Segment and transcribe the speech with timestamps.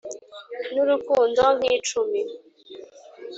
[0.73, 2.21] n'urukundo nk'icumi